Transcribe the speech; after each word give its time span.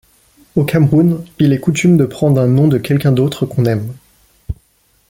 Au 0.55 0.63
Cameroun, 0.65 1.23
il 1.37 1.53
est 1.53 1.59
coutume 1.59 1.95
de 1.95 2.05
prendre 2.07 2.41
un 2.41 2.47
nom 2.47 2.67
de 2.67 2.79
quelqu'un 2.79 3.11
d'autre 3.11 3.45
qu'on 3.45 3.65
aime. 3.65 3.93